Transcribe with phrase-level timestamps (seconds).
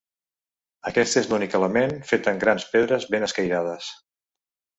[0.91, 3.93] Aquest és l'únic element fet amb grans pedres ben escairades.